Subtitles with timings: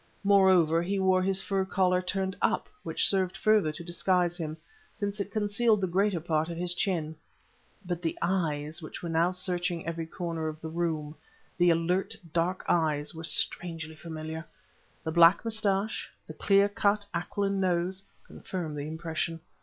[0.23, 4.57] Moreover, he wore his fur collar turned up, which served further to disguise him,
[4.91, 7.15] since it concealed the greater part of his chin.
[7.85, 11.13] But the eyes which now were searching every corner of the room,
[11.59, 14.43] the alert, dark eyes, were strangely familiar.
[15.03, 19.39] The black mustache, the clear cut, aquiline nose, confirmed the impression.